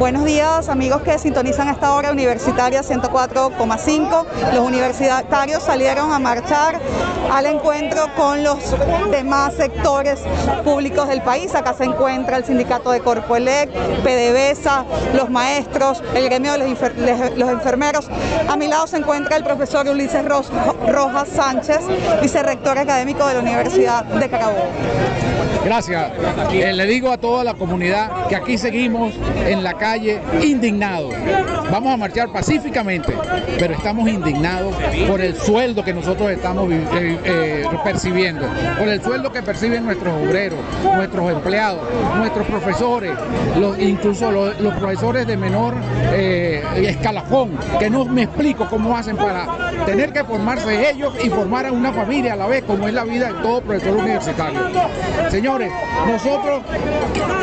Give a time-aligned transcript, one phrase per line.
[0.00, 4.24] Buenos días amigos que sintonizan esta hora universitaria 104,5.
[4.54, 6.80] Los universitarios salieron a marchar
[7.30, 8.56] al encuentro con los
[9.10, 10.20] demás sectores
[10.64, 11.54] públicos del país.
[11.54, 13.70] Acá se encuentra el sindicato de Corpoelec,
[14.02, 16.58] PDVSA, los maestros, el gremio de
[17.36, 18.08] los, enfermeros.
[18.48, 21.80] A mi lado se encuentra el profesor Ulises Rojas Sánchez,
[22.22, 24.70] vicerrector académico de la Universidad de Carabobo.
[25.64, 26.12] Gracias.
[26.52, 29.14] Eh, le digo a toda la comunidad que aquí seguimos
[29.46, 31.14] en la calle indignados.
[31.70, 33.12] Vamos a marchar pacíficamente,
[33.58, 34.74] pero estamos indignados
[35.06, 38.46] por el sueldo que nosotros estamos eh, eh, percibiendo,
[38.78, 41.80] por el sueldo que perciben nuestros obreros, nuestros empleados,
[42.16, 43.12] nuestros profesores,
[43.58, 45.74] los, incluso los, profesores de menor
[46.76, 49.46] escalafón, que no me explico cómo hacen para
[49.84, 53.04] tener que formarse ellos y formar a una familia a la vez, como es la
[53.04, 54.60] vida de todo profesor universitario.
[55.30, 55.72] Señor, Señores,
[56.06, 56.62] nosotros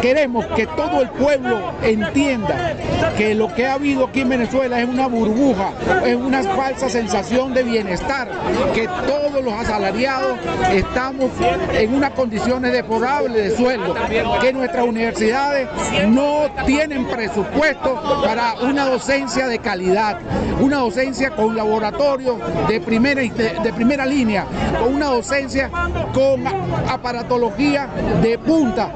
[0.02, 2.74] queremos que todo el pueblo entienda
[3.18, 5.72] que lo que ha habido aquí en Venezuela es una burbuja,
[6.06, 8.30] es una falsa sensación de bienestar,
[8.74, 10.40] que todos los asalariados
[10.72, 11.32] estamos
[11.74, 13.94] en unas condiciones deplorables de sueldo,
[14.40, 15.68] que nuestras universidades
[16.08, 20.20] no tienen presupuesto para una docencia de calidad,
[20.62, 22.38] una docencia con laboratorios
[22.70, 24.46] de primera, de primera línea,
[24.80, 25.70] con una docencia
[26.14, 26.48] con
[26.88, 27.90] aparatología
[28.22, 28.92] de punta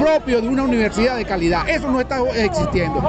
[0.00, 1.68] propio de una universidad de calidad.
[1.68, 3.02] Eso no está existiendo.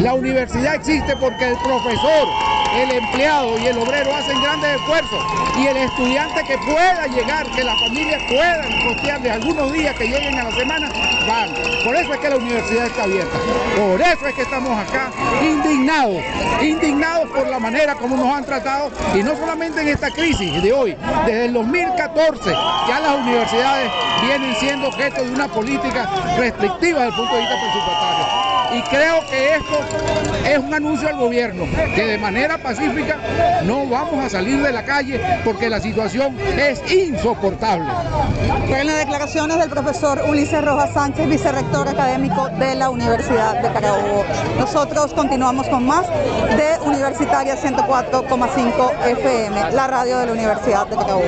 [0.00, 2.28] La universidad existe porque el profesor,
[2.76, 5.24] el empleado y el obrero hacen grandes esfuerzos
[5.58, 10.38] y el estudiante que pueda llegar, que la familia pueda costearle algunos días que lleguen
[10.38, 10.88] a la semana,
[11.26, 11.50] van.
[11.84, 13.38] Por eso es que la universidad está abierta.
[13.76, 15.10] Por eso es que estamos acá
[15.42, 16.22] indignados,
[16.62, 20.72] indignados por la manera como nos han tratado y no solamente en esta crisis de
[20.72, 22.50] hoy, desde el 2014
[22.88, 23.90] ya las universidades
[24.26, 28.50] vienen siendo objeto de una política restrictiva desde el punto de vista presupuestario.
[28.72, 29.80] Y creo que esto
[30.46, 33.18] es un anuncio al gobierno, que de manera pacífica
[33.64, 37.88] no vamos a salir de la calle porque la situación es insoportable.
[38.68, 44.24] En las declaraciones del profesor Ulises Rojas Sánchez, vicerrector académico de la Universidad de Carabobo.
[44.56, 51.24] Nosotros continuamos con más de Universitaria 104,5 FM, la radio de la Universidad de Carabobo.